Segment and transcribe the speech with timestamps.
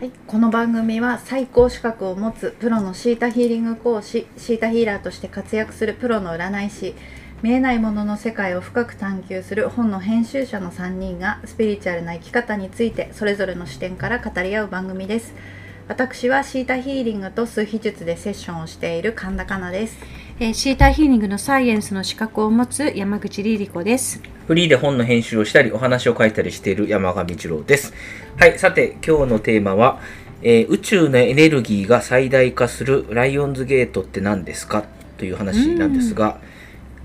[0.00, 6.94] はい、この番組は最高資格を持つプロのシータヒーリング講師シータヒーラーとして活躍するプロの占い師
[7.42, 15.34] 見えないものの世界を深く探求する本の編集者の3人がスピリチュアルな生き方についてそれぞれの視点から語り合う番組です。
[15.86, 19.98] 私はシータヒーリングと数秘術でセッションをしている神田香奈です。
[20.38, 24.22] えーシータヒーリングのサイエンスの資格を持つ山口リリコです。
[24.50, 27.94] フリーで本の編集をしたり、お話を書いたりしている山上一郎です。
[28.36, 30.00] はい、さて、今日のテーマは、
[30.42, 34.82] えー宇宙のエネルギーが最大化するライオンズゲートって何ですか？
[35.18, 36.40] という話なんですが、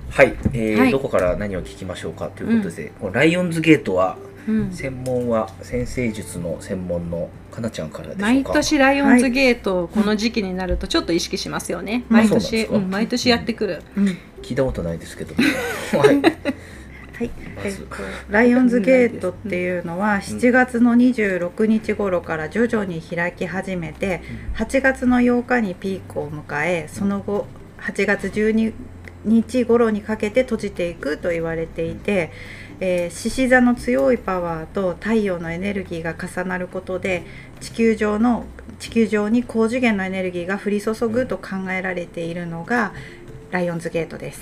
[0.09, 8.15] はい、えーはいどこから何を聞きましょうかということで、このライオンズゲートは、うん、専門は先生術の専門のかなちゃんから。
[8.17, 12.05] 毎年ライオンズゲート、この時期になるとちょっと意識しますよね。
[12.09, 13.83] うん毎年、うん、毎年やってくる。
[13.95, 15.35] うん聞いたことないですけど。
[15.99, 16.21] はい。
[17.17, 17.31] はい、
[17.63, 17.85] えっと、
[18.27, 24.21] ライオンズゲートっていうのは7月の26日頃から徐々に開き始めて
[24.55, 27.47] 8月の8日にピークを迎えその後
[27.79, 28.73] 8月12
[29.23, 32.31] 日頃にかけて閉じていくと言われていて
[32.81, 37.23] えー獅子座の強いパワーと太陽のエネルギーが重なることで
[37.61, 38.45] 地球上の
[38.79, 42.93] 地球上に高次元のエネルギーが降り注ぐと考えられているのが
[43.51, 44.41] ライオンズゲートです。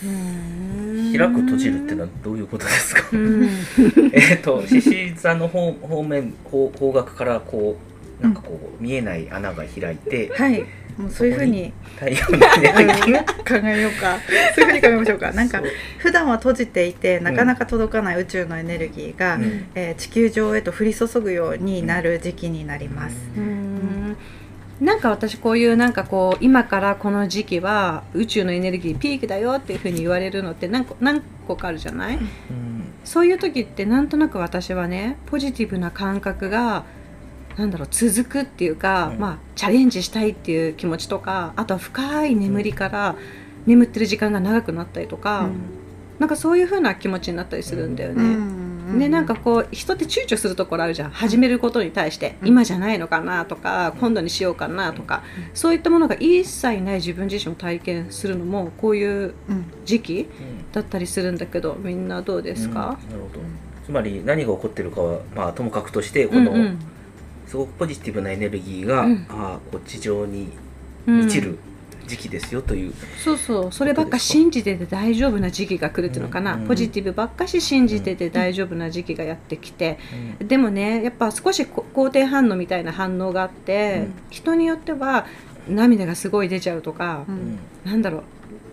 [1.15, 3.03] 開く閉じるってのはどういうことですか？
[3.11, 3.49] うん、
[4.13, 7.77] えっと獅子座の方方面方方角からこ
[8.19, 10.63] うなんかこう、見えない穴が開いてはい、
[10.97, 12.37] もうそういうふうに太陽の
[12.79, 14.17] エネルギー考えようか。
[14.55, 15.31] そういうふうに考えましょうか。
[15.33, 15.61] なんか
[15.97, 19.65] 普段は閉じていてなかなか届かない宇宙のエネルギーが、うん。
[19.75, 23.15] えー地球上へと降り注ぐようになる時期になります。
[23.35, 24.15] うん
[24.79, 32.93] なんか私こういうなんかこう今からこの時期は宇宙のエネルギーピークだよっていうふうに言われるのって何個何個かあるじゃない、うん。
[33.03, 36.85] そういう時ってなんとなく私はねポジティブな感覚が
[37.55, 43.15] なんだろう続くっていうか、うんまあ、チャレンジしたいっていう気持ちとかあとは深い眠りから
[43.65, 45.49] 眠ってる時間が長くなったりとか、
[46.19, 48.13] なんかそういう風な気持ちになったりするんだよ
[48.93, 49.07] うね。
[49.07, 49.09] ん。
[49.09, 51.09] でなんかこう人って躊躇するところあるじゃん。
[51.09, 52.47] 始めることに対して、うん。
[52.47, 55.23] 今じゃないのかなとか今度にしようかなとか、
[55.53, 59.65] そういったものが一切ない自分自身を体験するのもこういううん。
[59.85, 60.27] 時期
[60.71, 63.09] だったりするんだけどみんなどうですか、うん。
[63.09, 63.39] なるほど。
[63.85, 66.79] つまり何が起こってるかはまあともかくとしてこの、うんうん。
[67.47, 69.25] すごくポジティブなエネルギーが、うん。
[69.29, 70.49] ああこう地上に
[71.05, 71.19] うん。
[71.19, 71.57] 満ちる
[72.05, 72.93] 時期ですよという、
[73.23, 73.71] そうそう。
[73.71, 79.97] そればっか信じてて大丈夫な時期が来るっていうのかな、うんポジティブばっかし信じてて大丈夫な時期がやってきて、
[80.39, 80.47] うん。
[80.47, 84.13] でもねやっぱ少しこ肯定反応みたいな反応があって、うん。
[84.29, 85.25] 人によっては
[85.67, 87.37] 涙がすごい出ちゃうとかう、うん。
[87.37, 88.23] んなんだろう。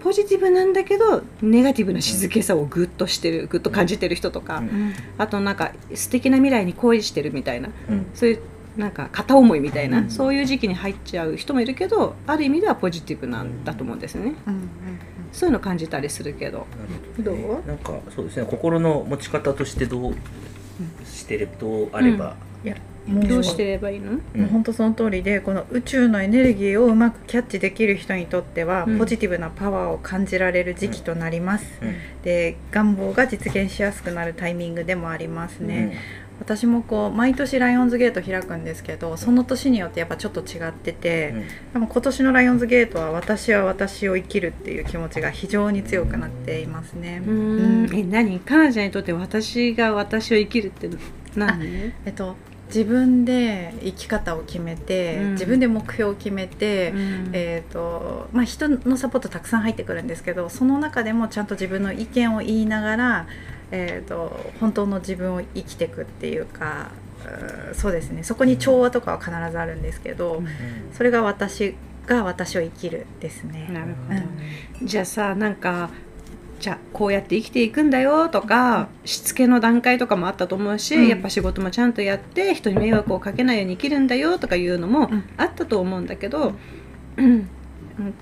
[0.03, 4.69] ポジティブなんだけどネガティブな静けさをグッとしてるグッと感じてる人とか、うん。
[4.69, 4.95] うん。
[5.19, 7.71] あとなんか素敵な未来に恋してるみたいな。
[7.89, 8.07] うん。
[8.15, 8.43] そういう
[8.77, 10.11] なんか片思いみたいな、うん。
[10.11, 14.35] そういう時期に入っちゃう人もいるけどある意味ではポジティブなんだと思うんですね。
[14.47, 14.69] うん
[15.33, 16.59] そういうの感じたりするけど。
[16.59, 16.67] なる
[17.17, 17.61] ほどね。
[17.69, 18.47] なんかそうですね。
[18.51, 20.15] 心の持ち方としてどう
[21.05, 22.75] してるどうあれば、いや
[23.07, 24.11] もうどうしてればいいの？
[24.35, 24.41] うん。
[24.41, 28.99] もう本当その通りでこの宇宙のエネルギーをうまくキャッチできる人にとっては、うん。
[28.99, 31.95] ポジティブなパワーを感じられる時期となります、うん。
[32.25, 35.97] で願望が実現しやすくなるタイミングでもありますね、
[36.41, 41.73] 私もこう毎年ライオンズゲート開くんですけどその年によってやっぱちょっと違ってて、うん。
[41.75, 47.23] でも今年のライオンズゲートは私は私を生きるっていう気持ちが非常に強くなっていますね。
[47.25, 47.87] ううん。
[47.87, 47.95] ん。
[47.95, 48.41] え何？
[48.41, 50.89] 彼女にとって私が私を生きるって
[51.37, 51.93] 何？
[52.07, 52.35] えっと
[52.69, 55.33] 自分で生き方を決めて、うん。
[55.33, 57.31] 自分で目標を決めて、うん。
[57.33, 63.27] えーとまあ、人のサポートたくさん入ってくるんですけどその中でもちゃんと自分の意見を言いながら、
[63.71, 66.91] えー、と本当の自分を生きていくっていうか
[67.69, 68.23] うんそうですね。
[68.23, 70.47] そこに調和とかは必ずあるんですけど、うん。
[70.93, 71.75] それが私
[72.07, 73.69] が私を生きるですね。
[73.73, 75.91] なるほど、じゃあさなんか
[76.59, 81.09] じゃあこうやって生きていくんだよとか、しつけの段階とかもあったと思うし、うん。
[81.09, 85.25] やっぱ仕事もちゃんとやって人に迷惑をかけないように生きるんだよとかいうのもうん。
[85.37, 86.55] あったと思うんだけど、
[87.17, 87.49] うん
[87.99, 88.13] うん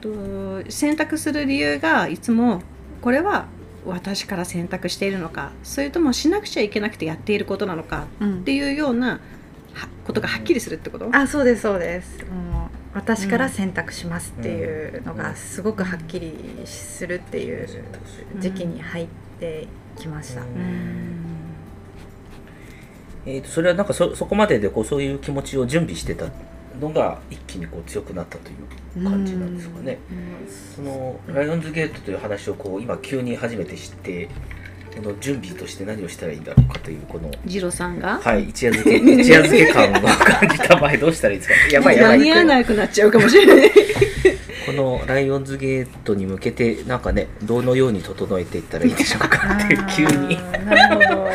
[0.64, 2.62] と選択する理由がいつも
[3.00, 3.46] これは
[3.88, 8.38] 私から選択しているのかそれともしなくちゃいけなくてやっていることなのかうん。
[8.40, 9.20] っていうような
[9.74, 11.08] はことがはっきりするってこと？
[11.12, 12.24] あそうですそうです。
[12.24, 16.32] もう私から選択しますっていうのがすごくはっきり
[16.64, 17.68] するっていう
[18.38, 19.06] 時期に入っ
[19.38, 20.40] てきました。
[20.40, 20.46] うん。
[20.46, 21.18] うん。
[23.26, 26.26] えー、とそれはなんかそそこまででこうそういう気持ちを準備してた
[26.80, 28.52] のが一気にこう強くなったとい
[29.02, 29.98] う感じなんですかね。
[30.76, 34.28] そのライオンズゲートという話をこう今急に初めて知って
[34.96, 41.54] この準備として何をしたらいいんだろうかというこのジロさんが、はい一夜漬け一夜漬け感を感じた場合どうしたらいいですか？
[41.72, 43.70] やばいやばい間に合わなくなっちゃうかもしれない。
[44.66, 50.36] このライオンズゲートに向けてなんかねどのように整えていったらいいでしょうかっていう急に
[50.66, 51.30] なるほど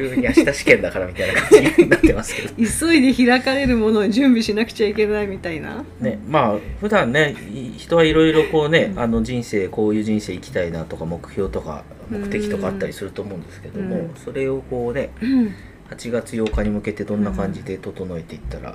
[0.00, 2.54] 急に明日試験だからみたいな感じになってますけど。
[2.56, 5.84] 急いで開かれるものを準備しなくちゃいけないみたいな。
[6.00, 14.14] ねまあ普段ねい人はいろいろこうね、あの人生こういう人生生きたいなとか目標とか目的とかあったりすると思うんですけども、うん。
[14.16, 15.54] それをこうねうん。
[15.90, 18.74] 8月8日に向けてどんな感じで整えていったらい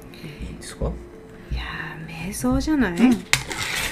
[0.52, 0.92] いですか、
[1.52, 3.12] いやー瞑想じゃない、うん。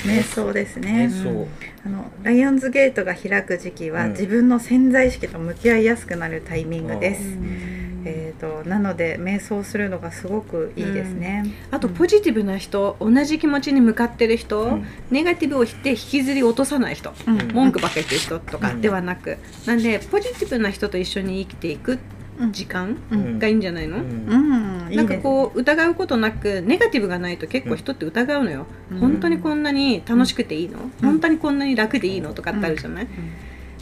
[0.03, 1.07] 瞑想ですね。
[1.07, 1.47] 瞑想、
[1.83, 4.11] あのライオンズゲートが開く時期は、うん。
[4.11, 8.03] 自分の潜在意識と向き合いやすくなるタイミングです、うん。
[8.05, 14.85] えー、となので瞑想するのがすごくいいですね、あとポジティブな人同じ気持ちに向かってる人、うん。
[15.09, 17.47] ネガティブをして引きずり落とさない人、うん。
[17.53, 21.99] 文句ばっかり言ってる人とかうんではなく、なんでポジティブな人と一緒に生きていくうん
[22.49, 22.97] 時間？
[23.11, 23.39] うん。
[23.39, 24.03] がいいんじゃないの、うん。
[24.03, 24.91] うん。
[24.91, 28.97] いいなんかこう疑うことなくネガティブがないと結構人って疑うのよ、うん。
[28.97, 32.33] 本当にこんなに楽しくていいの、本当にこんなに楽でいいの？
[32.33, 33.07] とかってあるじゃない、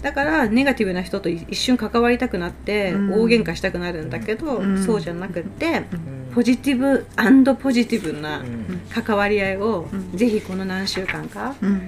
[0.01, 3.11] だからネガティブな人と一瞬関わりたくなってうん。
[3.13, 4.83] 大喧嘩したくなるんだけど、うん。
[4.83, 6.33] そうじゃなくってうん。
[6.33, 7.07] ポジティブ
[7.55, 8.81] ポジティブなうん。
[8.89, 10.17] 関わり合いを、うん。
[10.17, 11.69] ぜひこの何週間かうん。
[11.69, 11.81] うん。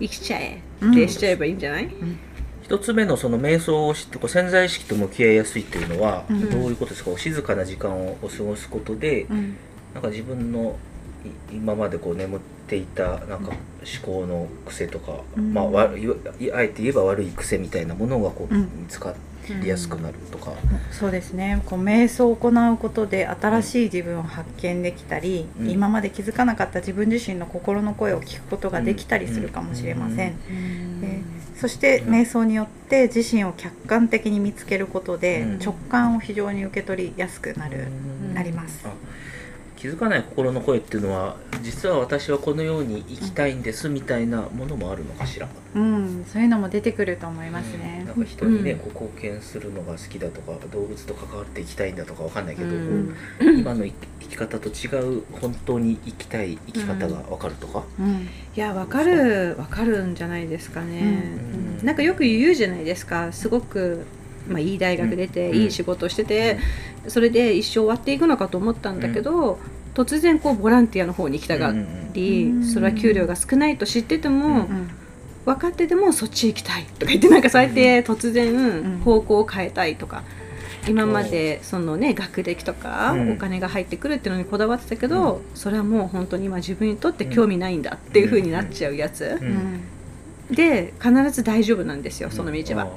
[0.00, 0.60] 生きちゃえ。
[0.80, 0.90] うん。
[0.92, 1.88] ってしちゃえばいいんじゃない、
[2.64, 6.50] 一つ目のその瞑想をしてこう潜在意識と向き合いやすいっていうのはうん。
[6.50, 9.56] どういうことですか、お静かな時間をお過ごすことでうん。
[9.92, 10.76] なんか自分の
[11.52, 13.58] い今までこう眠っていたなんか思
[14.02, 15.52] 考の癖とか、うん。
[15.52, 16.16] まあわいわ
[16.54, 18.62] あえて言えば悪い癖みたいなものがこううん。
[18.62, 19.14] 見つか
[19.60, 20.54] りやすくなるとか、
[20.90, 21.60] そうですね。
[21.66, 25.70] こう瞑想を行うことで新しい自分を発見できたり、うん。
[25.70, 30.38] 今まで気づかなかった自分自身の心の声を聞くことができたりするかもしれません、
[31.02, 31.20] で
[31.64, 32.14] そしてうん。
[32.14, 35.58] 瞑想によって自身を客観的に見つけることで、うん。
[35.58, 37.86] 直感を非常に受け取りやすくなる、
[38.20, 38.34] うん。
[38.34, 38.86] なります。
[38.86, 38.92] あ
[39.76, 48.04] 気づかない心の声っていうのは実は私はこのように生きたいんですみたいなものもあるのかしら、うん、そういうのも出てくると思いますね。
[48.06, 48.14] なん。
[48.14, 48.78] か人にね、うん。
[48.78, 53.16] こう貢献するのが好きだとか動物と関わっていきたいんだとかわかんないけど、うん。
[53.58, 54.88] 今の生き方と違
[55.18, 58.28] う本当に生きたい生き方がわかるとか、うん。
[58.56, 63.32] いやわかるわかるんじゃないですかね、うんなんかよく言うじゃないですか。
[63.32, 64.06] すごく、
[64.48, 65.56] まあ、いい大学出て、うん。
[65.56, 66.58] いい仕事をしてて、
[67.08, 69.58] それで一生終わっていくのかと思ったんだけど、
[69.94, 71.74] 突然こうボランティアの方に行きたが
[72.12, 72.64] り、うん。
[72.64, 74.90] それは給料が少ないと知ってても、うん
[75.44, 78.32] 分かっててもそっち行きたいとか言ってなんかそうやって突ん。
[78.32, 80.22] 然方向を変えたいとか。
[80.88, 83.32] 今までそのね学歴とかうん。
[83.32, 89.52] お金が入ってくるっていうのにこだわってたけど、それはもう本当に今自分にとって興味ないんだっていう風になっちゃうやつ、ううん。
[89.52, 89.80] ん
[90.50, 92.88] で必ず大丈夫なんですよその道は、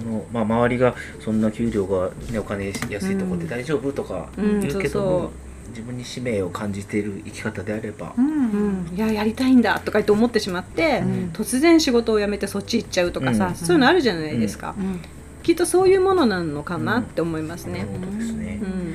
[0.00, 0.94] そのまあ、周りが
[1.24, 5.30] そんな給料が、ね、お金安いところで大丈夫とかうん言うけども、そうそう。
[5.70, 11.30] 自分に使命を感じている生き方であれば、うんうん、いややりたいんだとか言って思ってしまって、うん。
[11.32, 13.54] 突然仕事を辞めてそっち行っちゃうとかさ、うん。
[13.54, 15.00] そういうのあるじゃないですか、うん。
[15.42, 17.80] きっとそういうものなのかなって思いますね。
[17.80, 18.90] なる、ほどですね、うん。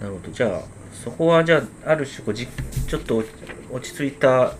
[0.00, 0.32] なるほど。
[0.32, 0.60] じゃあ
[0.92, 2.46] そこはじゃあある種こうじ
[2.88, 3.22] ちょっと
[3.72, 4.54] 落ち着いた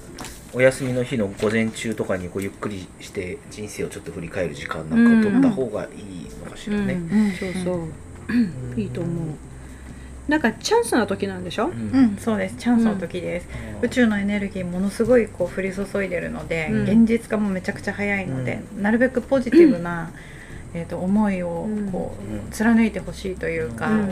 [0.57, 6.95] お休みの日の午前中とかにこうゆっくりして人生をちょっと振り返る時間なんかを取った方がいいのかしらね。
[6.95, 10.31] うんそうそう、いいと思う。
[10.31, 11.73] なんかチャンスな時なんでしょ、うん。
[11.73, 12.57] うん、そうです。
[12.57, 13.49] チャンスの時です、
[13.83, 16.83] 宇宙のエネルギーものすごいこう降り注いでるので、うん。
[16.85, 20.11] 現実化もめちゃくちゃ早いので、なるべくポジティブな、
[20.73, 22.51] えー、と思いをこう、うん。
[22.51, 24.09] 貫いてほしいというか、うん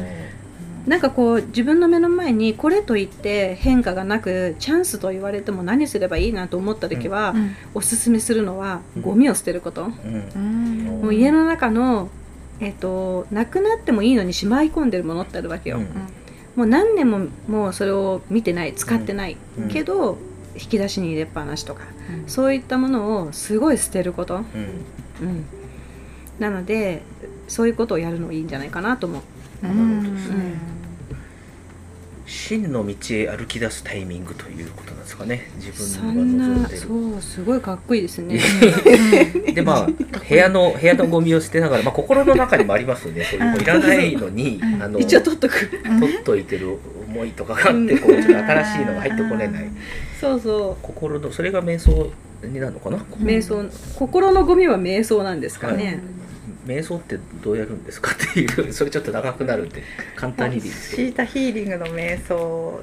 [0.87, 7.57] なんかこう自分の目の前にこれといって変化がなくチャンスと言われても何すればいいなと思った時は、うん。
[7.75, 9.03] おすすめするのはうん。
[9.03, 9.91] ゴミを捨てること、うん。
[9.91, 11.01] うん。
[11.03, 12.11] もう家の中の、
[12.61, 15.85] えっとなくなってもいいのにしまい込んでるものってあるわけよ、うん。
[16.55, 19.69] もう何年ももうそれを見てない使ってない、うん。
[19.69, 20.19] けど
[20.55, 21.85] 引き出しに入れっぱなしとか
[22.23, 22.29] うん。
[22.29, 24.43] そういったものをすごい捨てること、うん。
[24.43, 24.45] う
[25.33, 25.45] ん、
[26.39, 27.03] なので
[27.49, 29.23] そういうことをやるのいいんじゃないかなと思う。
[29.63, 30.59] うん
[32.27, 35.51] 真の道へ歩き出すタイミングということなんですかね。
[35.57, 36.79] 自そ分がんな望んでる。
[36.79, 38.41] そうすごいかっこいいですね。
[39.55, 43.25] でまあ部屋の部屋のゴミを捨てながら、まあ、心の中にもありますよね。
[43.31, 45.71] そういうもういらないのにうんあの一応取っとく。
[46.01, 46.79] 取っといてる
[47.09, 49.71] 思いとかがあってこうちょっと新しいのが入ってこれない。
[50.21, 52.11] そうそ心のそれが瞑想
[52.43, 52.97] になるのかな？
[52.97, 53.65] う瞑想
[53.97, 56.01] 心のゴミは瞑想なんですかね、
[56.67, 59.83] 瞑想ってどうやるんですかっていう それちょっと長くなるんで
[60.17, 62.35] 簡単にでいいですけシータヒーリングの瞑想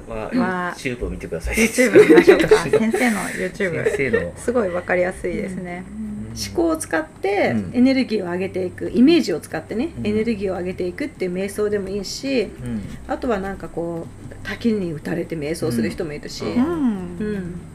[0.06, 1.56] どはは YouTube を見てください。
[1.56, 2.48] YouTube 見ましょうか。
[2.58, 4.32] 先生の YouTube 先生の。
[4.36, 6.02] すごいわかりやすいですね、うん。
[6.28, 7.70] 思考を使ってうん。
[7.74, 8.90] エネルギーを上げていく。
[8.90, 10.06] イメージを使ってね、うん。
[10.06, 12.82] エネルギーを上げていくっていう瞑想でもいいしうん。
[13.08, 17.16] あとはなんかこう滝に打たれて瞑想する人もいるし、ううん。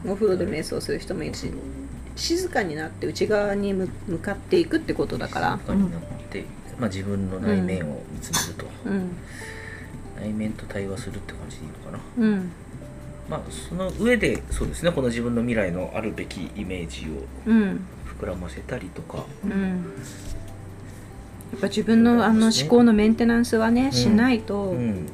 [0.04, 0.12] うん。
[0.12, 1.50] お風呂で瞑想する人もいるし
[2.18, 6.44] 静かになって内側に向向かっていくってことだから、静かになって、
[6.78, 9.16] まあ、自分の内面を見つめると、うん。
[10.20, 12.00] 内面と対話するって感じでいいのかな。
[12.18, 12.50] うん。
[13.30, 14.90] まあその上でそうですね。
[14.90, 17.80] この自分の未来のあるべきイメージをうん。
[18.20, 19.24] 膨らませたりとか。
[19.44, 19.52] うん。
[21.52, 25.06] やっぱ自分のあの思考のメンテナンスはね、しないと、うん。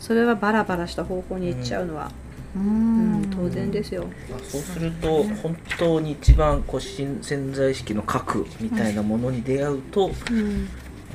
[0.00, 2.10] それはバラバラした方向に行っちゃうのは、
[2.54, 4.04] ううんん当然ですよ。
[4.30, 10.68] まあ、そうすると本当に一番こう潜潜在意識の核みたいなものに出会うと、うん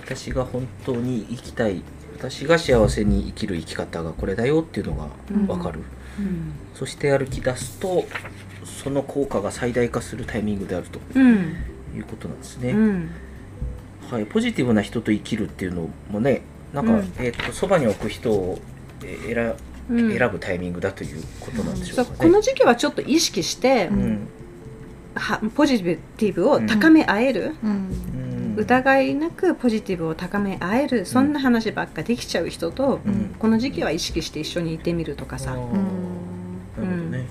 [0.03, 1.83] 私が本当に生きたい
[2.17, 5.09] 私が幸せに生きる生き方がこれだよっていうのが
[5.53, 5.81] 分かる、
[6.17, 8.05] うんそして歩き出すと
[8.63, 11.55] その効果が最大化するタイミングであるとうん
[11.95, 13.09] いうことなんですね、うん。
[14.09, 16.41] はい、ポジティブな人と生きるっていうのもね
[16.73, 16.99] なんか、うん。
[17.17, 18.59] えー、とそばに置く人を
[19.03, 19.55] えー選うん
[19.89, 22.29] 選ぶタイミングだということなんでしょそううかね。
[22.29, 24.27] この時期はちょっと意識して、うん。
[25.15, 27.71] はポジティブを高め合える、うん。
[27.71, 28.17] うん
[28.57, 33.35] 疑いなくポジティブを高め合えるそんな話ばっかできちゃう人と、うん。
[33.37, 35.75] この時期は意識して一緒にいてみるとかさ、なるほ
[36.81, 37.25] どね。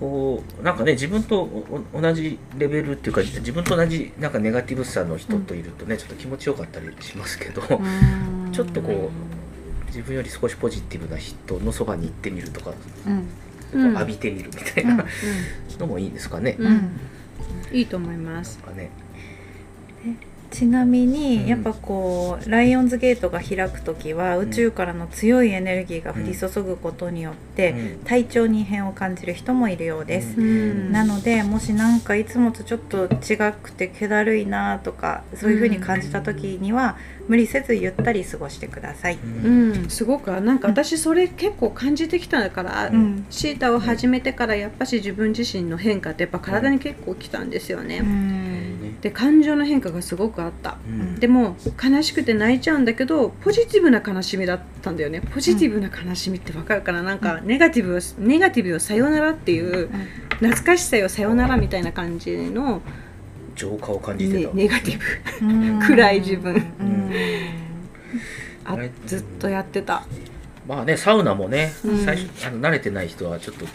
[0.00, 1.48] こうなんかね自分と
[1.92, 8.52] 同じレベルっていうか自分と同じなんかネガティブさの人といるとね、ちょっと気持ちよかったりしますけど、うん。
[8.52, 9.37] ちょっとこう
[9.88, 12.72] 自分より少しポジティブな人のそばに行ってみるとか、
[13.06, 13.28] うん。
[13.80, 13.92] うん。
[13.94, 15.04] 浴びてみるみたいな
[15.78, 16.56] のもいいですかね。
[16.58, 16.66] うん。
[16.66, 17.00] うん
[17.72, 18.58] いいと思います。
[18.76, 18.90] ね。
[20.50, 21.46] ちなみに、うん。
[21.46, 28.04] やっぱこうライオンズゲートが開く時は、宇宙からの強いエネルギーが降り注ぐことによって、うん。
[28.04, 30.90] 体調に異変を感じる人もいるようです、うん。
[30.90, 36.96] なのでもしなんかいつもとちょっと違くて気だるいなとかそういう風に感じた時には、
[37.28, 39.86] 無理せずゆったり過ごしてください、ううん。
[39.86, 43.26] ん、すごくなんか私それ結構感じてきたから、うん。
[43.30, 47.98] シータを始めてからやっぱし自分自身の変化ってやっぱ体に結構きたんですよね。
[47.98, 49.00] うん。
[49.00, 50.78] で感情の変化がすごくあった。
[50.88, 51.14] うん。
[51.20, 55.20] でも悲しくて泣いちゃうんだけどポジティブな悲しみだったんだよね。
[55.20, 57.02] ポジティブな悲しみってわかるかな？
[57.02, 59.90] なんかネガティブをネガティブをさよならっていう
[60.40, 62.80] 懐かしさよさよならみたいな感じの、
[63.58, 64.54] 浄化を感じてねた。
[64.54, 64.98] ネガティ
[65.40, 65.46] ブ。
[65.46, 65.80] うん。
[65.80, 66.54] 暗い自分。
[66.54, 67.10] うん。
[68.64, 70.04] あずっとやってた。
[70.66, 72.04] まあねサウナもね、うん。
[72.04, 73.66] 最初あの慣れてない人はちょっと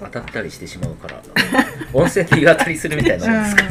[0.00, 1.22] 当たったりしてしまうから
[1.92, 3.64] 温泉で湯あたりするみたいなもんですか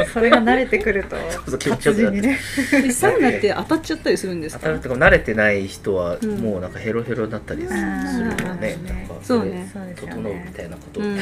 [0.00, 0.06] うん。
[0.06, 1.16] それが慣れてくると
[1.48, 2.38] そう気持ちよくなってね。
[2.86, 4.60] えサウナって当たっちゃったりするんですか？
[4.60, 8.12] 当たるっていうか慣れてない人はうんもうなんかヘロヘロになったりするあー。
[8.12, 11.14] するのねなるほどねなんか整うみねたいなことをたり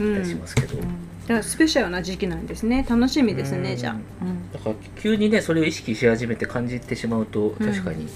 [0.00, 0.14] うん。
[0.14, 0.76] したりしますけど、
[1.22, 2.84] だからスペシャルな時期なんですね。
[2.88, 3.76] 楽しみですねうん。
[3.76, 3.92] じゃあ。
[4.24, 7.54] うんだから急にねそれを意識し始めて感じてしまうとうん。
[7.56, 8.08] 確かに、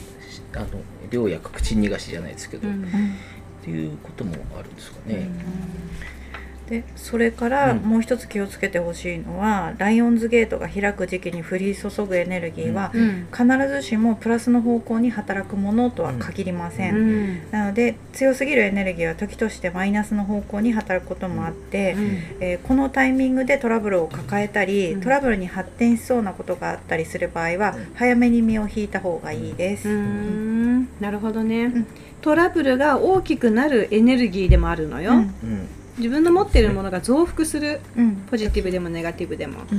[0.54, 0.66] あの
[1.10, 2.86] 良薬口に逃がしじゃないですけど、っうん。
[3.64, 5.28] ていうこともあるんですかね。
[6.68, 7.78] でそれからうん。
[7.78, 13.28] もう一つ気をつけてほしいのは、ライオンズゲートが開く時期に降り注ぐエネルギーは、うん。
[13.32, 17.50] 必ずしもプラスの方向に働くものとは限りません、うん。
[17.50, 21.96] なので強すぎるエネルギーは時としてマイナスの方向に働くこともあって、
[22.40, 25.00] えーこのタイミングでトラブルを抱えたり、うん。
[25.00, 27.94] トラブルに発展しそうなことがあったりする場合は、うん。
[27.94, 29.88] 早めに身を引いた方がいいです、
[31.00, 31.86] なるほどね、ん。
[32.22, 35.18] トラブルが大きくなるエネルギーでもあるのよ、うん。
[35.18, 38.16] うん自分の持っているものが増幅するうん。
[38.30, 39.78] ポジティブでもネガティブでも、っああなる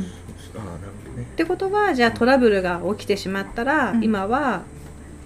[1.06, 1.28] ほどね。
[1.36, 4.04] てことはじゃあトラブルが起きてしまったら、うん。
[4.04, 4.64] 今は、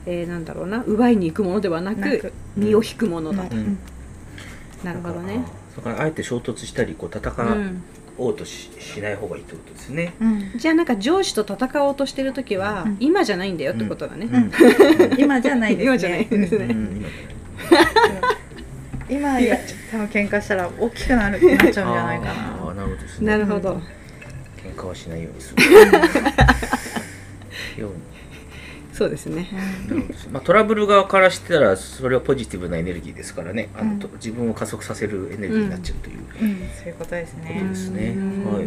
[0.05, 2.33] えーなんだろうな奪いに行くものではなくなく。
[2.55, 3.51] 身を引くものだ、うん。
[3.51, 3.77] うん。
[4.83, 5.45] なるほどね。
[5.77, 7.83] だからあえて衝突したりこう戦うん
[8.17, 10.13] おうとし,、しない方がいいってことですね。
[10.19, 10.51] うん。
[10.57, 12.97] じゃあなんか上司と戦おうとしてる時は、うん。
[12.99, 14.51] 今じゃないんだよってことだね、うん。
[15.17, 15.85] 今じゃないですね。
[15.89, 17.05] 今じゃないですね、うん
[19.11, 19.57] 今や
[19.91, 23.09] 多分喧嘩したら大きくなるってなっちゃうんじゃないかああななるほどね。
[23.21, 23.81] なるほど、
[24.63, 25.61] 喧嘩はしないようにする。
[27.77, 27.97] ように。
[28.93, 29.49] そうですね。
[30.31, 33.67] まあ、トラブル側からしてたらそれはポジティブなエネルギーですからね。
[33.75, 33.99] あの、うん。
[33.99, 36.69] と自分を加速させるエネルギーになっちゃうという、うん。
[36.77, 38.13] そういうことですそうねですね。
[38.15, 38.53] うん。
[38.53, 38.65] はい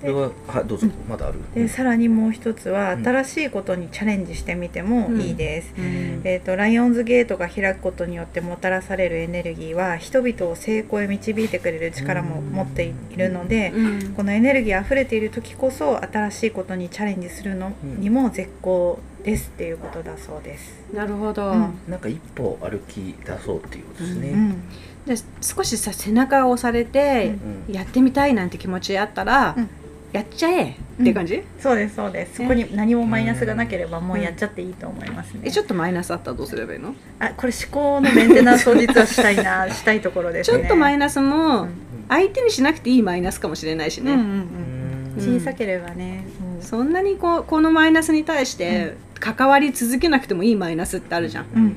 [0.00, 1.40] これははいどうぞまだある？
[1.54, 3.04] でさらにもう一つはうん。
[3.04, 5.84] 新しいことにチャレンジしてみてもいいです、うん。
[6.24, 14.14] えー、とライオンズゲートが開くことによってもたらされるエネルギーは人々を成功へ導いてくれる力も持っているので、うん。
[14.14, 20.84] このエネルギーあふれている時こそ新しいことにチャレンジするのにも絶好ですっていうことだそうです。
[20.92, 21.74] なるほど、うん。
[21.88, 24.68] なんか一歩歩き出そうっていうことですね、うん。
[25.06, 27.34] で少しさ背中を押されて、
[27.68, 27.74] うん。
[27.74, 29.70] やってみたいなんて気持ちあったら、うん
[30.16, 30.70] やっちゃえ。
[30.70, 32.36] っていう感じ、そうですそうです。
[32.36, 40.58] そこに何もマイナスがなければもうやっちゃっていいと思いますね、えちょっとマイナスあったらどうすればいいの、あこれ思考のメンテナンスを実はしたいな したいところですね。
[40.58, 41.70] ちょっとマイナスもうん。
[42.08, 46.24] 相手にしなくていいマイナスかもしれないしね、うんうんうんうん、小さければね、
[46.56, 46.62] うん。
[46.62, 51.76] そんなにこうこのマイナスに対して関わり続けなくてもいいマイナスってあるじゃん、うん。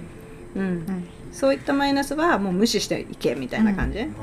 [0.56, 0.62] うん。
[0.62, 1.08] うん。
[1.34, 4.14] そういったマイナスはもう無視していけみたいな感じ、うん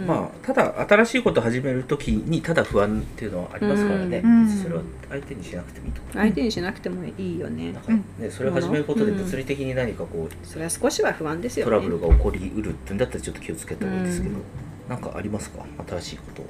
[0.00, 4.48] まあただ新しいことを始めるときにただ不安っていうのはありますからね、うん。
[4.48, 6.00] それは相手にしなくてもいいと。
[6.12, 7.72] 相手にしなくてもいいよね。
[7.72, 11.70] かね、それを始めることで物理的に何かこうそれは少しは不安ですよね。
[11.70, 14.42] トラブルが起こりうるってんだったらちょっと気をつけた方がいいですけど、うん。
[14.88, 15.64] なんかありますか？
[15.88, 16.46] 新しいことを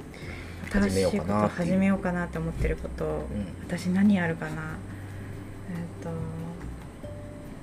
[0.71, 3.21] 始めようかな始めようかなって思ってること、うん。
[3.67, 4.51] 私何やるかな？
[4.51, 4.65] えっ、と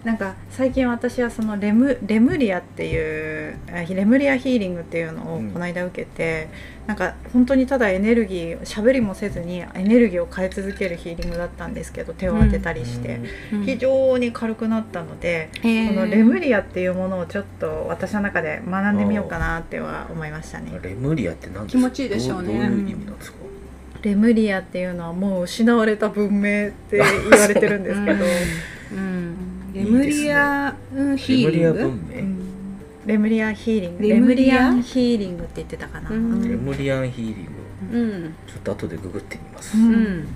[0.05, 5.51] なんか最近私はそのレムレムリアっていうあレムリアヒーリングっていうのをうん。
[5.53, 6.49] この間受けて、
[6.87, 13.21] なんか本当にただエネルギー喋りもせずにエネルギーを変え続けるヒーリングだったんですけど手を当てたりして、
[13.53, 15.89] うん非常に軽くなったので、へー。
[15.89, 20.73] このレムリアっていうものをちょっと私の中で学んでみようかなっては思いましたね。
[20.83, 21.79] レムリアって何ですか？
[21.79, 22.49] 気持ちいいでしょうね。
[22.49, 23.39] どどういう意味なんですか、
[24.03, 28.25] レムリアっていうのはもう失われた文明って言われてるんですけど、
[28.95, 31.79] う んレムリアうんヒーリング？
[31.79, 32.79] レムリア文明、うん。
[33.07, 34.09] レムリアヒーリング。
[34.09, 34.71] レムリア？
[34.71, 36.43] ンヒーリングって言ってたかな、うん。
[36.49, 37.47] レムリアンヒーリン
[37.91, 37.99] グ。
[37.99, 38.35] うん。
[38.47, 39.95] ちょっと後でググってみます、うん。
[39.95, 40.29] うん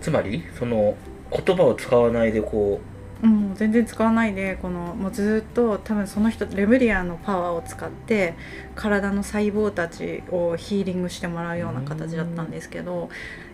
[0.00, 0.96] つまりその
[1.30, 2.80] 言葉を使わないでこ
[3.22, 8.32] うん、全然使わないでこのもうずっと多分その人レムリアのパワーを使って
[8.74, 13.10] 体の細胞たちをヒーリングしてもらうような形だったんですけど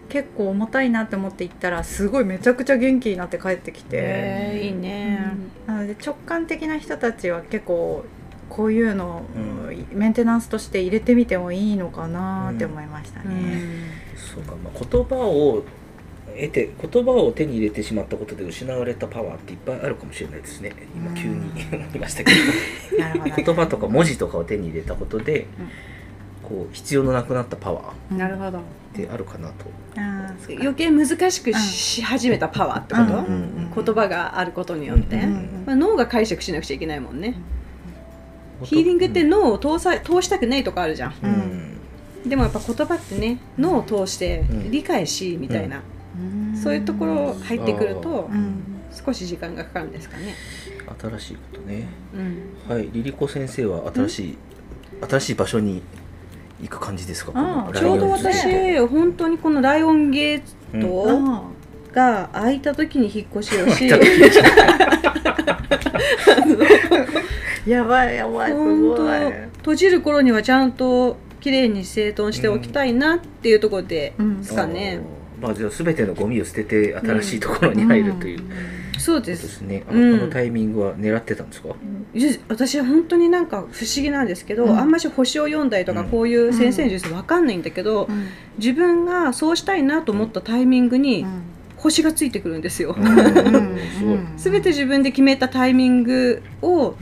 [0.08, 5.32] 結構重たいなって思って行ったらすごいめちゃくちゃ元気になって帰ってきて、へーいいね。
[5.66, 8.04] なので直感的な人たちは結構
[8.48, 13.62] こういうのをうメンテナンスとして入れてみてもいいのかなって思いましたうね。
[14.14, 15.64] うそうか、まあ、言葉を
[16.36, 20.72] 得て言葉を手に入れてしまったことで失われたパワーっていっぱいあるかもしれないですね。
[20.94, 22.38] 今急に 思いましたけど。
[22.99, 23.42] なるほどね。
[23.45, 25.47] 言葉とか文字とかを手に入れたことで、
[26.42, 28.16] こう必要のなくなったパワー。
[28.16, 28.60] なるほど
[29.04, 29.67] ってあるかなと、
[30.49, 33.11] 余計難しくし始めたパワーってこと、うん。
[33.11, 37.35] うんうん言葉があることによって、うんうんまあ、脳が解釈しなくちゃいけないもんね、
[38.63, 41.15] ヒーリングって脳を通さ通したくないとこあるじゃん。
[41.23, 44.71] うん、うんでもやっぱ言葉ってね脳を通してうん。
[44.71, 45.82] 理解しみたいな、
[46.19, 46.56] うん。
[46.56, 48.63] そういうところ入ってくるとうん。
[49.04, 50.35] 少し時間がかかるんですかね、
[50.99, 51.87] 新しいことね。
[52.15, 54.39] うん、はいリリコ先生は新しい、
[55.06, 55.82] 新しい場所に
[56.60, 57.32] 行く感じですか？
[57.32, 58.23] このあーラちょうどイオンズ。
[58.25, 61.42] ゲート私本当にこのライオンゲートあ
[61.95, 63.88] が開いた時に引っ越しをし。
[63.90, 68.97] 開いたーやばいやばいす本ごい。
[68.99, 74.38] 当閉じる頃にはちゃんと綺麗に整頓しておきたいなっていうところでうん。
[74.38, 75.00] ですかね、
[75.40, 78.40] まあじゃあ全てのゴミを捨てて新しいところに入るという
[78.99, 80.19] そうでですすね、あうん。
[80.19, 81.69] このタイミングは狙ってたんですか、
[82.49, 84.78] 私本当になんか不思議なんですけど、うん。
[84.78, 86.09] あんまし星を読んだりとか、うん。
[86.09, 88.28] こういう先生の術わかんないんだけど、うん。
[88.59, 91.43] 自分がそうしたいなと思ったタイミングにうん。
[91.76, 92.97] 星がついてくるんですよ。
[92.97, 96.95] すごい全て自分で決めたタイミングを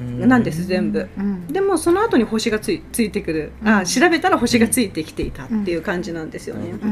[0.00, 1.08] なんです全部。
[1.16, 1.46] うん。
[1.48, 6.70] でもその後に星がついついてくる、あ調べたら星がついてきていたっていう感じなんですよね。
[6.70, 6.90] うん。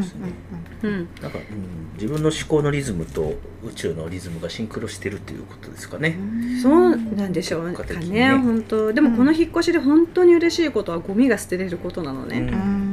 [0.82, 0.90] うん。
[0.90, 1.08] うん。
[1.20, 3.34] なんか、うん、自分の思考のリズムと
[3.64, 6.16] 宇宙のリズムがシンクロしてるっていうことですかね、
[6.62, 8.30] そうなんでしょうかねね。
[8.30, 8.92] 本当。
[8.92, 12.50] でもこの引っ越しで本当に嬉しいことはゴミが捨てれることなのね、うんう
[12.86, 12.89] ん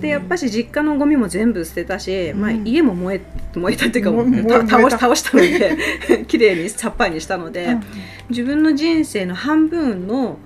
[0.00, 4.98] でやっぱし実家のゴミも全部捨てたし、まあ、うん家も燃え燃えたっていうか、倒した。
[4.98, 5.76] 倒したので
[6.28, 7.76] 綺麗にさっぱりにしたので、
[8.28, 10.38] 自分の人生の半分の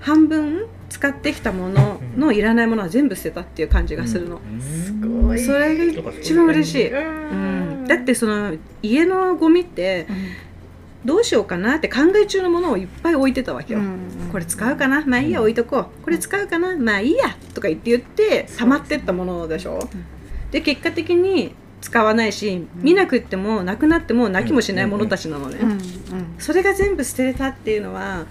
[0.00, 5.38] 半分使ってきたもののいらないものは全部捨てたっていう感じがするの、すごい。
[5.38, 10.06] それが一番嬉しい、うん、だってその家のゴミって
[11.04, 13.80] どうしようかなって考え中のものをいっぱい置いてたわけよ、
[14.32, 15.04] これ使うかな？
[15.06, 15.86] まあいいや置いとこう。
[16.04, 16.76] これ使うかな？
[16.76, 17.36] まあいいや。
[17.54, 19.88] とか言って言って溜まってったものでしょ？
[20.50, 25.58] で結果的に使わないし見なくってもなくなっても泣きもしないものたちなのね、
[26.38, 28.26] それが全部捨てれたっていうのは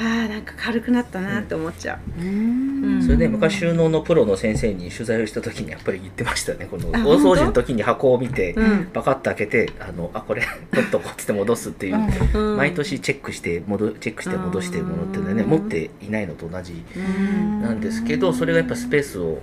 [0.00, 3.02] あーなんか軽くなったなって思っちゃう、うん。
[3.02, 8.90] それで昔収納のプロの先生に取材をした時にやっぱり言ってましたねこのあ大掃除の時に箱を見てうん。
[8.94, 11.98] バカッと開けてあのあこれ取っとこうっつって戻すっていう、
[12.34, 12.56] うん。
[12.56, 15.50] 毎年チェックして戻チェックして戻してるものっていうのはねうん。
[15.50, 17.62] 持っていないのと同じうん。
[17.62, 19.40] なんですけどそれがやっぱスペースを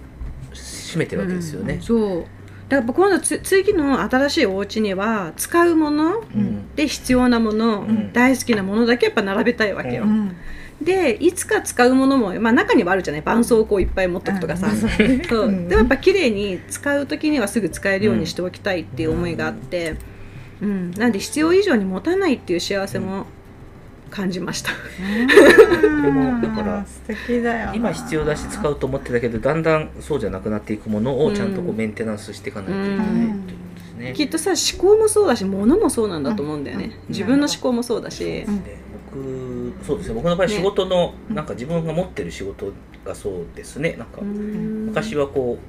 [0.54, 1.78] 占めてるわけですよね。
[1.82, 2.26] そう
[2.70, 6.76] だから今度つ次の新しいお家には使うものうん。
[6.76, 8.14] で必要なもの、うん。
[8.14, 10.08] 大好きなものだけやっぱ並べたいわけよ、う
[10.86, 13.24] でいつか使うものも、まあ、中にはあるじゃない？
[13.24, 14.76] 絆創膏をいっぱい持っとくとかさ、うん。
[14.78, 15.52] そうう。
[15.52, 15.68] ん。
[15.68, 19.96] でもやっぱ綺麗に使う時にはすぐ使えるようにしておきたいっていう思いがあって、
[20.62, 20.92] うん。
[20.92, 23.26] なんで必要以上に持たないっていう幸せも
[24.18, 24.72] 感じました。
[26.08, 27.66] れもだから素敵だよ。
[27.68, 34.14] な今必要だし使うと思ってたけどだんだんそうじゃなくなっていくものをちゃんとこううんメンテナンスしていかないといけないということですね。
[34.14, 36.64] きっとさ思考もそうだし物もそうなんだと思うん。
[36.64, 36.92] だよね、うん。
[37.10, 38.78] 自分の思考もそうだし、そうですね
[39.12, 42.74] 僕そうですね僕の場合ね仕事の、なんか自分が持ってる仕事
[43.06, 43.96] がそうですね。
[43.98, 45.60] なんか昔はこ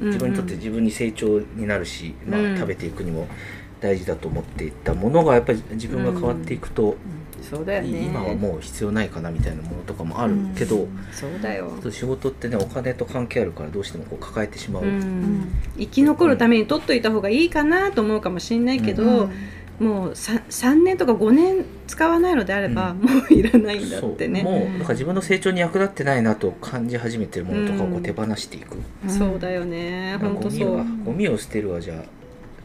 [0.00, 2.54] う自分にとって自分に成長になるし、まうん。
[2.54, 3.26] あ、食べていくにも
[3.80, 6.96] 大事だと思っていたものがやっぱり自分が変わっていくと、
[7.48, 8.02] そうだよね。
[8.04, 10.88] 今はもう必要ないかなみたいなものとかもあるけど、うん。
[11.12, 11.72] そうだよ。
[11.90, 15.52] 仕事ってねお金と関係あるからどうしてもこう抱えてしまう、うん。
[15.78, 19.30] 生き残るために取っといた方がいいかなと思うかもしれないけど、うん。
[19.78, 24.42] もう 3, 3年とか5年使わないのであれば、もういらないんだってね。
[24.42, 30.16] もうなんか自分の成長に役立ってないなと感じ始めてるものとかをこう手放していく、そうだよね。
[30.18, 32.04] 本当そうゴミはゴミを捨てるはじゃあ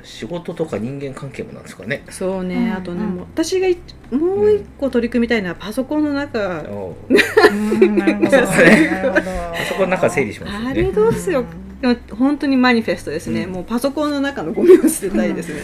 [0.03, 2.03] 仕事とか人間関係もなんですかね。
[2.09, 3.77] そうね、うんあとね、もう私がい
[4.11, 7.13] もう一個取り組みたいのはパソコンの中、おう
[7.51, 8.31] うんなるほど。
[8.31, 8.87] そうですね。
[8.87, 9.21] なるほど。
[9.69, 11.45] そこの中整理しますよあれねどうしよう。
[11.81, 13.51] でも本当にマニフェストですね、うん。
[13.51, 15.61] もうパソコンの中のゴミを捨てたいですね、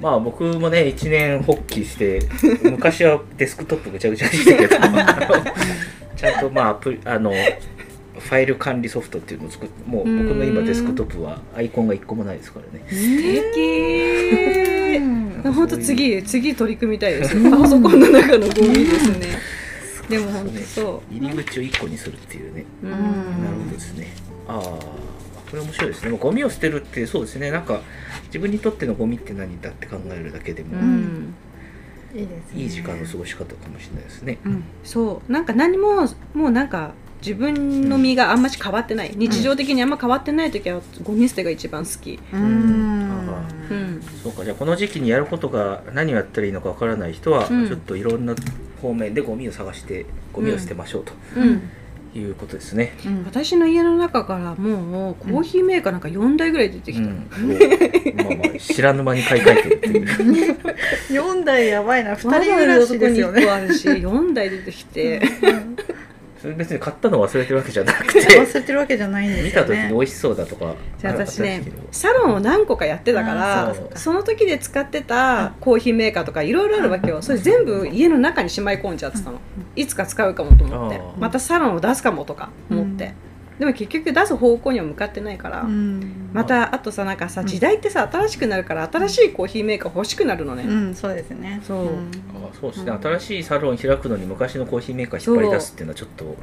[0.00, 2.20] まあ僕もね一年発起して
[2.62, 4.76] 昔はデスクトップぐちゃぐちゃにしてたけど。
[6.16, 7.32] ちゃんとまあアプリあの
[8.28, 12.84] ファイル管理ソフトっていうのを作ってもう僕の今デスクトップはアイコンが一個もないですからね。
[12.86, 12.94] 素
[13.54, 14.98] 敵。
[14.98, 15.52] うん。
[15.54, 17.50] 本当次次取り組みたいです。
[17.50, 19.28] パソコンの中のゴミですね。
[20.10, 22.66] でも本当そ入り口を一個にするっていうね。
[22.82, 24.08] なるほどですね。
[24.46, 26.18] ああこれ面白いですね。
[26.18, 27.50] ゴミを捨てるってそうですね。
[27.50, 27.80] なんか
[28.26, 31.34] 自分にとってのゴミって何だって考えるだけでも、うん。
[32.14, 32.62] いいですね。
[32.62, 34.38] いい時間の過ごし方かもしれないですね。
[34.44, 34.64] うん。
[34.84, 35.32] そう。
[35.32, 39.12] なんか何ももうなんか自分の身があんまし変わってない。
[39.14, 42.40] 日常的にあんま変わってない時はゴミ捨てが一番好き、うん。
[43.70, 44.44] うん、そうか。
[44.44, 47.66] じゃあこの時期にやることが何をやったらいいのかわからない人は、うん。
[47.66, 48.34] ちょっといろんな
[48.80, 51.68] 方面でゴミを探してゴミを捨てましょうとうん、
[52.14, 52.92] いうことですね。
[53.04, 53.24] うん。
[53.24, 57.28] 私の家の中からもうコーヒーメーカーなんか4台ぐらい出てきた、うん、
[58.16, 60.58] まあまあ知らぬ間に買い替えてるっていう。
[61.10, 62.14] 4台やばいな。
[62.14, 65.20] 2人まだ暮らしですよ1個ねあるし4台出てきて
[66.40, 69.48] それ別に買ったの忘れてるわけじゃなく忘てれてるわけじゃないんですよね。
[69.50, 70.74] 見た時に美味しそうだとか。
[70.98, 77.22] じゃあ私ねサロンを何個かやってたかあらーその時で使ってたコーヒーメーカーとかいろいろあるわけよ。
[77.22, 79.40] それ全部家の中にしまい込んじゃってたの。
[79.74, 81.00] いつか使うかもと思って。
[81.18, 83.27] またサロンを出すかもとか思って、うん
[83.58, 86.30] でも結局出す方向には向かってないから、うん。
[86.32, 87.46] またあとさなんかさうん。
[87.46, 91.60] 時代ってさ新しくなるから新しいコーヒーメーカー欲しくなるのね、うんそうですね。
[91.66, 91.84] そう。
[91.86, 92.10] ん。
[92.34, 96.36] あそうですね、新しいサロン開くのに昔のコーヒーメーカー引っ張り出すっていうのはちょっと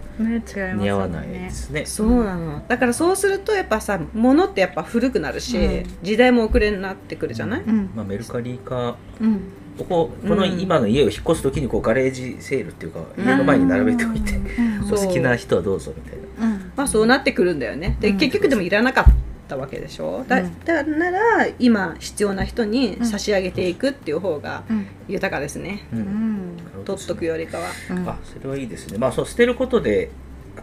[0.77, 1.85] 似合わないですね。
[1.85, 2.63] そうなの。
[2.67, 5.83] だからそうするとやっぱさ物ってやっぱ古くなるし、うん。
[6.03, 7.89] 時代も遅れになってくるじゃない、うん。
[7.95, 8.97] まあ、メルカリか。
[9.21, 9.41] うん
[9.77, 14.33] こここのうん今の家を引っ越す時にこうガレージセールっていうか家の前に並べておいて、
[14.91, 16.55] お好きな人はどうぞみたいな。
[16.55, 16.71] うん。
[16.75, 17.97] まあそうなってくるんだよね。
[17.99, 18.17] で、うん。
[18.17, 19.05] 結局でもいらなかっ
[19.47, 20.23] たわけでしょ？
[20.27, 20.59] だうん。
[20.65, 24.85] だなら今必要な人に差し上げていくっていう方がうん。
[25.07, 26.01] 豊かですね、ううん。
[26.03, 27.69] ん取っとくよりかは。
[27.91, 28.07] うん。
[28.07, 28.97] あそれはいいですね。
[28.97, 30.09] まあそう捨てることで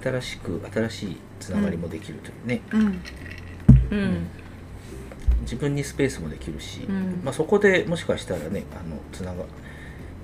[0.03, 2.81] 新しく新しいつながりもできるというね、うん。
[3.91, 4.27] うん、
[5.53, 7.21] 自分にスペースもできるし、うん。
[7.23, 9.45] まあ、そこでもしかしたらねあのつなが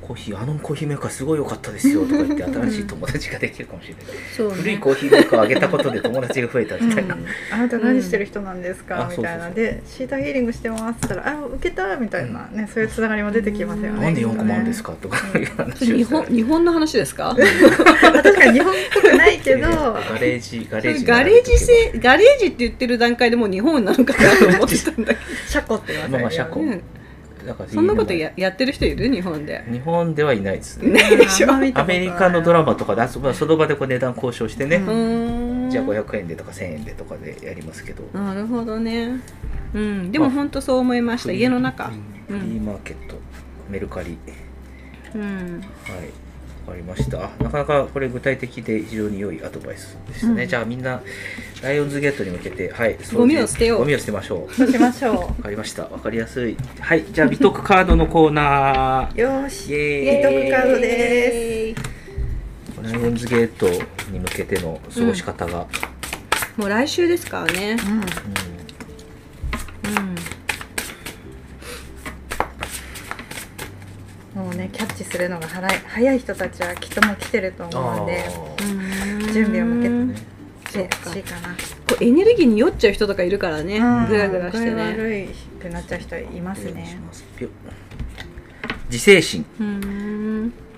[0.01, 4.05] コーヒーあのコーヒーメーカーすごい良かったですよとか言って新しい友達ができるかもしれない、
[4.37, 7.27] そう古いコーヒーメーカーをあげたことで友達が増えたみたいな、うん。
[7.53, 9.65] あなた何してる人なんですか、うんみたいなあそうそうそう。
[9.65, 10.83] でシータヒーリングしてます。
[10.83, 12.49] って言ったらあ受けたみたいな。
[12.53, 14.01] ね、そういうつながりも出てきますよね。
[14.01, 14.93] なんで4個もあるんですか？
[14.93, 17.37] かとかいうそ話をしたられ日本日本の話ですか？
[17.37, 19.69] 確かに日本っぽくないけど。
[19.69, 26.83] ガレージガレージガレージ製ガレージって言ってる段階でもう日本なのかなと思ってたんだけ車庫 って言いますまあまあ車庫ど、うん
[27.49, 29.11] だからそんなことややってる人いる？
[29.11, 29.65] 日本で。
[29.73, 30.77] 日本ではいないです。
[30.77, 34.77] ねないでしょアメリカのドラマとかであそその場でこう値段交渉してね、
[35.71, 39.21] じゃあ500円でとか1000円でとかでやりますけど、なるほどね。
[39.73, 40.13] うん。
[40.13, 41.33] でも本当そう思いました。
[41.33, 41.87] 家の中。
[41.87, 43.17] フリーマーケット
[43.71, 44.19] メルカリ。
[45.15, 45.23] うん。
[45.23, 46.01] はい。
[46.01, 46.05] わ
[46.69, 47.25] かりました。
[47.25, 50.49] あなかなかこれ具体的で非常に良いアドバイスでしたね、うん。
[50.49, 51.03] じゃあみんな
[51.63, 53.79] ライオンズゲートに向けてはいゴミを捨てよう。
[53.79, 54.55] ゴミを捨てましょう。
[54.55, 55.85] そうしましょわかりました。
[55.85, 56.57] わかりやすい。
[56.81, 59.17] はいじゃあ美徳カードのコーナー。
[59.17, 61.75] うよーし美徳カードで
[62.83, 63.67] ライオンズゲート
[64.11, 65.67] に向けての過ごし方が、
[66.57, 67.77] もう来週ですからね。
[67.85, 68.03] うんうんうん
[74.35, 78.25] もをねキャッチするのが早い早い人たちはきっともう来てると思うんで
[79.33, 81.55] 準備を向けてほしいかな。
[81.89, 84.09] こうエネルギーに酔っちゃう人とかいるからねうん。
[84.09, 84.83] グラグラしてね。
[84.83, 85.29] 悪い
[85.61, 86.99] くなっちゃう人いますね。
[88.91, 89.45] 自制心。
[89.61, 90.18] うん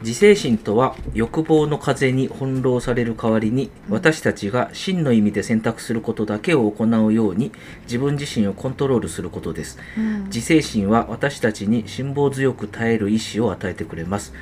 [0.03, 9.79] 自制心とは欲望の風に翻弄される代わりに私たちが真の意味で選択することだけを行うように自分自身をコントロールすることです。
[9.99, 10.25] うん。
[10.25, 14.33] 自制心は私たちに辛抱強く耐える意志を与えてくれます。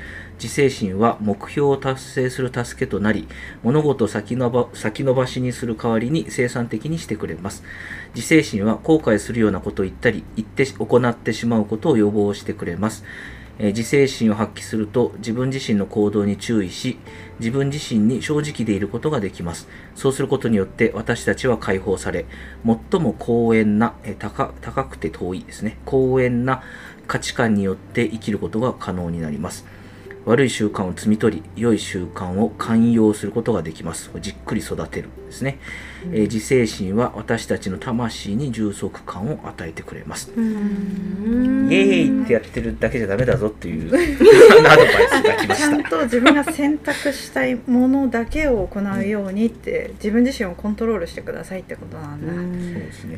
[0.41, 3.27] 自制心は目標を達成する助けとなり
[3.61, 7.63] 物事を先延ば先延ばしにする代わりに生産的にしてくれます。
[8.15, 13.03] 自制心は後悔するようなことを言ったり言って行ってしまうことを予防してくれます
[13.59, 16.97] え自制心を発揮すると自分自身の行動に注意し
[17.39, 19.67] 自分自身に正直でいることができます。
[19.95, 22.25] そうすることによって私たちは解放され
[22.65, 25.77] 最も公遠なえ高高くて遠いですね。
[25.85, 26.63] 公遠な
[27.07, 29.65] 価値観によって生きることが可能になります。
[30.25, 34.11] 悪い習慣を摘み取り良い習慣を寛容することができます。
[34.21, 35.09] じっくり育てる。
[35.29, 35.59] ですね、
[36.11, 40.31] えー自制心は私たちの魂に充足感を与えてくれます。
[40.35, 41.67] うん。
[41.71, 43.89] イエーイってやってるだけじゃダメだぞっていう
[44.67, 45.89] アドバイスが来まちゃんした。
[45.89, 52.33] と自分が選択したいものだけを行うようにって自分自身をコントロールしてくださいってことなんだ。
[52.33, 53.17] そうですね。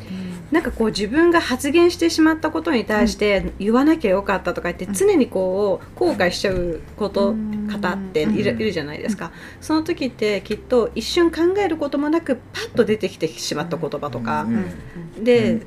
[0.51, 7.61] なんかこう自分が発言してしまったことに対して言わなきゃよかったとか言って常にこう後悔しちゃうことうん。
[7.71, 9.31] 方っているいるじゃないですか。
[9.61, 14.43] その時ってきっと一瞬考えることもなくパッと出てきてしまった言葉とか。
[14.43, 15.61] うんで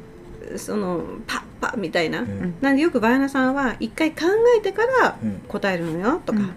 [0.56, 2.20] そのパッパッみたいな。
[2.20, 2.54] うん。
[2.60, 4.26] なんでよくバイオナさんは一回考
[4.58, 5.40] えてからうん。
[5.48, 6.46] 答えるのよとか、うん。
[6.46, 6.52] 考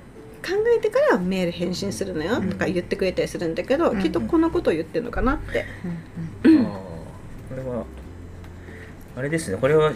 [0.76, 4.02] えてからメール返信するのよとか言ってくれたりするんだけど、うん。
[4.02, 5.66] きっとこのことを言ってるのかなって、
[6.44, 6.66] あー
[7.50, 7.86] これは
[9.16, 9.58] あれですね。
[9.58, 9.94] これは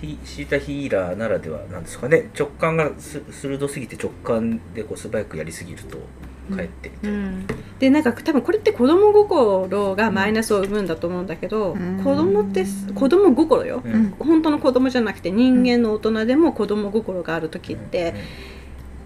[0.00, 2.30] シシータヒーラーならではなんですかね。
[2.36, 5.98] 直感がす鋭すぎて直感でこう素早くやりすぎると
[6.44, 7.64] かえってみたいな。
[7.78, 12.02] でなんか多分これって子供心がマイナスを生むんだと思うんだけど、うん。
[12.02, 14.14] 子供ってす子供心よ、うん。
[14.18, 18.14] 本当の子供じゃなくて人間の大人でも子供心がある時って、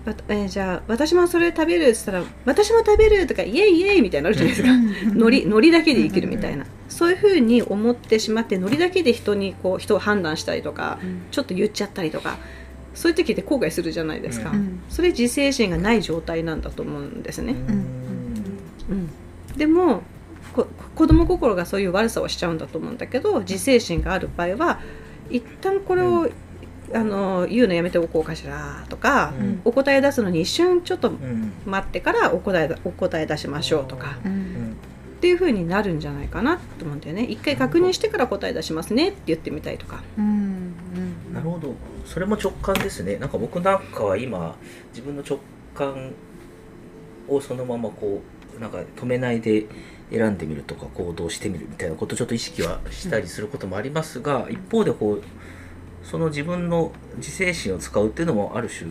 [0.06, 4.68] わえーじゃあ私もそれ食べるって言ったら私も食べるとかイエイイエイみたいになるじゃないですか、
[5.14, 10.98] ノリノリだけで生きるみたいな、そういうふうに思ってしまってノリだけで人にこう人を判断したりとか、
[11.30, 12.38] ちょっと言っちゃったりとか
[12.98, 14.80] そういう時って後悔するじゃないですか、うん。
[14.88, 17.86] それ自制心がない状態なんだと思うんですね、うん。
[18.90, 20.02] うん、でも
[20.52, 24.80] こ子供心がそういう悪さをしちゃうんだと思うんだけど自制心がある場合は
[25.30, 26.32] 一旦これを、う
[26.92, 29.60] あの言うのやめておこうかしらとか、うん。
[29.64, 31.52] お答え出すのに一瞬ちょっとうん。
[31.66, 34.34] 待ってからお答えだお答え出しましょうとかううん。
[34.34, 34.76] ん
[35.18, 37.24] っていう風になるんじゃないかなと思うんだよね。
[37.24, 40.02] 一回確認してから答え出しますねって言ってみたりとか。
[40.18, 40.37] うん
[41.38, 41.74] なるほど。
[42.04, 43.16] それも直感ですね。
[43.16, 44.56] なんか僕なんかは今
[44.90, 45.38] 自分の直
[45.74, 46.12] 感
[47.28, 48.22] をそのままこ
[48.56, 49.66] うなんか止めないで
[50.10, 55.22] 選んでみるとか行動してみるみたいなことをちょっと意識はしたりすることもありますが、一方でこう
[56.02, 58.90] その自分の自制心を使うっていうのもある種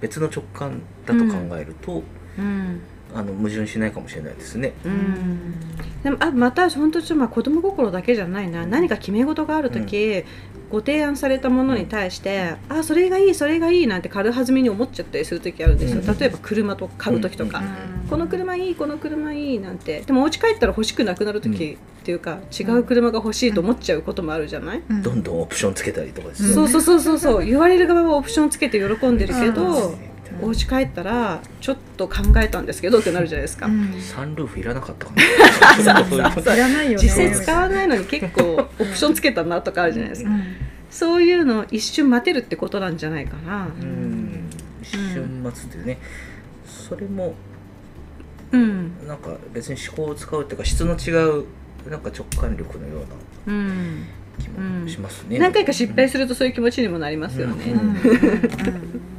[0.00, 2.02] 別の直感だと考えると、
[2.38, 2.80] うん
[3.16, 4.74] あの矛盾しないかもしれないですね。
[4.84, 5.54] うん。
[6.02, 8.66] でもあまた本当にちょっとまあ子供心だけじゃないな。
[8.66, 10.24] 何か決め事がある時、
[10.70, 16.18] ご提案されたものに対して、あそれがいいそれがいいなんて軽はずみに思っちゃったりする時あるんですよ、うん。
[16.18, 18.08] 例えば車と買う時とか、うん。
[18.08, 20.02] この車いいこの車いいなんて。
[20.02, 25.02] でもお家帰ったら欲しくなくなる時っていうか、違う車が欲しいと思っちゃうこともあるじゃない、うん。
[25.02, 26.54] どんどんオプションつけたりとかですね。
[26.54, 27.46] そうそうそうそうそう。
[27.46, 33.94] 言われる側はオプションつけて喜んでるけど、うんお家帰ったらちょっと考えたんですけどってなるじゃないですか、うん。
[34.00, 36.34] サンルーフいらなかったかな。
[36.96, 40.42] 実際使わないのに結構オプションつけたなとかあるじゃないですか、うん。
[40.90, 43.66] そういうのを一瞬待てるってことなんじゃないかな。
[43.66, 44.48] うん。
[44.82, 45.98] 一瞬待つってね、
[46.66, 47.34] それも
[48.52, 48.92] うん。
[49.06, 51.10] なんか別に思考を使うっていうか質の違
[51.40, 51.44] う
[51.90, 52.96] なんか直感力のよ
[53.46, 54.06] うなうん。
[54.38, 57.78] 気もしますね、何回か失敗するとそういう気持ちにもなりますよね、うん。
[57.78, 59.15] うん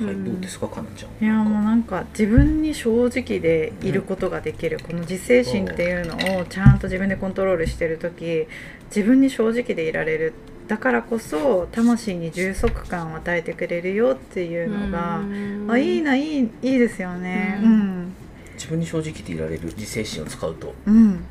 [0.00, 0.24] はい、うん。
[0.24, 1.24] どうですかかなちゃん。
[1.24, 8.46] いやもうなんか自分に正直でいることができる、この自制心っていうのをちゃんと自分でコントロールしてる時
[8.94, 10.32] 自分に正直でいられる。
[10.68, 15.22] だからこそ魂に充足感を与えてくれるよっていうのが、
[15.72, 17.58] あいいないいいいですよね。
[17.62, 17.72] ううん。
[18.02, 18.12] ん、
[18.54, 20.74] 自分に正直でいられる自制心を使うと。
[20.86, 21.24] うんうん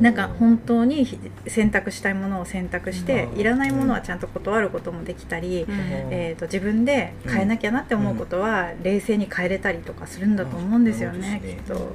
[0.00, 3.40] なんか本当にひ選択したいものを選択してうん。
[3.40, 5.74] いらないものはちゃんと断ることもできたり、うん。
[6.10, 11.50] えー、と自分で変えなきゃなって思うことは冷静に変えれたりとかするんだと思うんですよね、うん。
[11.50, 11.94] きっと。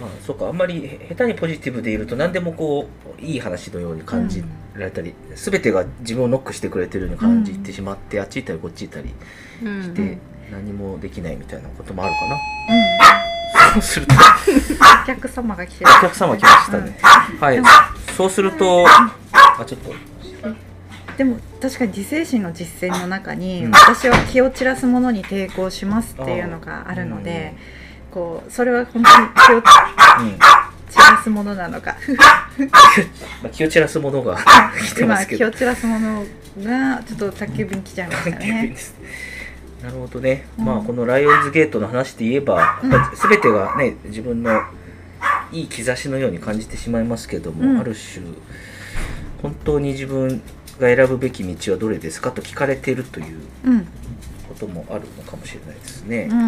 [0.00, 9.14] まあそうかあんまり下手にポジティブでいると何でもこういい話のように感じられたり全てが自分をノックしてくれてるように感じてしまって、あっち行ったりこっち行ったり
[9.64, 9.82] うん。
[9.82, 10.18] して、
[10.52, 12.30] 何もできないみたいなこともあるかうん。
[12.30, 12.36] な
[13.78, 14.14] そうすると。
[15.02, 15.90] お客様が来てる。
[15.98, 16.98] お客様来ましたね。
[17.40, 17.62] はい。
[18.16, 19.94] そうするとあちょっと。
[21.16, 23.70] でも確かに自制心の実践の中に、うん。
[23.72, 27.54] 私は気を散らすものに抵抗しますっていうのがあるので、
[28.10, 29.62] こうそれは本当に気をうん。
[30.90, 31.96] 散らすものなのか。
[33.42, 34.38] まあ、気を散らすものが
[34.82, 35.50] 来てま今すけど。
[35.50, 36.24] 気を散らすもの
[36.64, 38.74] がちょっと宅急便来ちゃいましたね。
[39.82, 40.64] なるほどね、うん。
[40.64, 42.90] まあこのライオンズゲートの話で言えば、うん。
[42.90, 44.62] 全てがね自分の
[45.52, 47.78] いい兆しのように感じてしまいますけども、うん。
[47.78, 48.26] ある種
[49.42, 50.42] 本当に自分
[50.80, 53.86] が選ぶべき道はどれですかと聞かれているといううん。
[54.48, 56.28] こともあるのかもしれないですね。
[56.30, 56.34] う。
[56.34, 56.46] んうん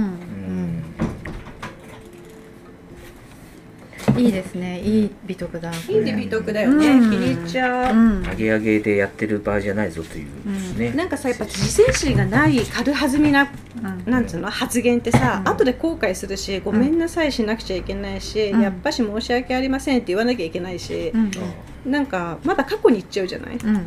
[4.08, 4.80] うん、いいですね。
[4.80, 5.72] いい美徳だ。
[5.88, 7.10] いいで美徳だよね、うん。
[7.10, 8.22] 気に入っちゃう、うん。
[8.22, 10.92] 上げ上げでやってる場合じゃないぞというですね。
[10.92, 13.50] なんかさやっぱ自制心がない軽はずみな
[13.82, 14.10] うん。
[14.10, 14.50] なんつうの？
[14.50, 15.52] 発言ってさ、うん。
[15.52, 18.60] 後で後悔するしごめんなさいしなくちゃいけないし、うん。
[18.60, 21.30] やっぱし申し訳ありませんって言わなきゃいけないしう、ん。
[21.36, 23.76] あなんかまだ過去に行っちゃうじゃない、うん。
[23.76, 23.80] あ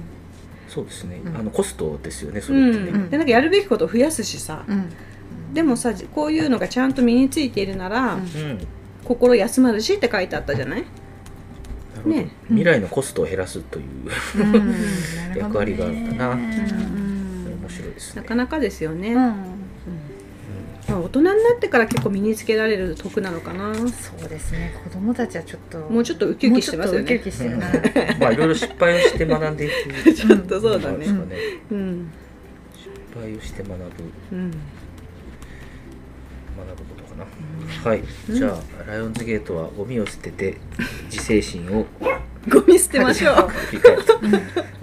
[0.67, 1.38] そうですね、うん。
[1.38, 2.98] あのコストですよね、そうれってね。
[2.98, 4.89] ん、でなんかやるべきことを増やすしさ、うん。
[5.54, 8.22] でもさこういうのがちゃんと身についているなら、うん。
[8.22, 8.24] う
[8.56, 8.60] ん
[9.04, 10.84] 心休まるしって書いてあったじゃない？
[12.06, 13.86] ね未来のコストを減らすという、
[14.38, 14.76] うん。
[15.38, 16.34] 役割があるんだな。
[16.34, 18.22] うん面白いですね。
[18.22, 19.18] なかなかですよね、うん。
[19.18, 19.36] ま
[20.89, 23.74] あ大人になってから結構身につけられる徳なのかな。
[23.74, 23.82] そ
[24.26, 24.76] うですね。
[24.84, 27.13] 子供たちはちょっともうちょっとウキウキしてますよね。
[27.13, 27.68] もうちょっとウキウキしてるな。
[27.68, 28.20] うん。
[28.20, 29.70] まあいろいろ失敗をして学んでい
[30.04, 30.12] く。
[30.13, 30.98] ちょっとそうだね。
[31.08, 31.13] ね。
[31.72, 32.12] うん。
[32.76, 33.84] 失敗をして学ぶ。
[34.34, 34.52] うん
[36.58, 37.89] 学ぶことかな。
[37.89, 40.58] はい、じゃあライオンズゲートはゴミを捨てて
[41.06, 41.86] 自制心を
[42.50, 43.50] ゴミ捨てましょう。
[43.50, 44.04] 振り返る。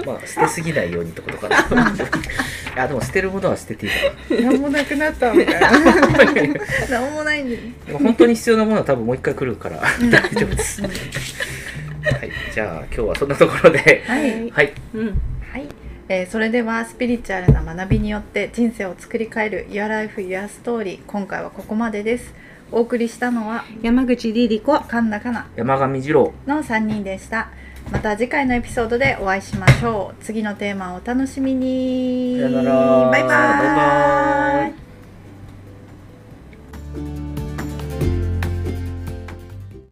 [0.07, 1.91] まあ捨てすぎないようにってことかな。
[1.91, 4.51] いやでも捨てるものは捨てていいかな。
[4.51, 5.71] 何もなくなったみたいな。
[6.91, 7.59] 何もないんで
[7.93, 10.83] 本当に必要なものは多分もう一回来るから大丈夫です。
[10.83, 14.51] はい、じゃあ今日はそんなところで、はい。
[14.51, 15.07] はい、うん。
[15.07, 15.15] はい、
[16.12, 22.35] えー、それではスピリチュアルな学びによって人生を作り変える Your Life Your Story 今回はここまでです。
[22.73, 27.51] お送りしたのは山口りり子神田かな山上二郎の3人でした。
[27.92, 30.25] また次回のエピソードでお会いしましょう。
[30.25, 32.40] 次のテーマをお楽しみに。
[32.40, 32.64] バイバイ。
[32.64, 34.66] バイバ
[37.27, 37.30] イ。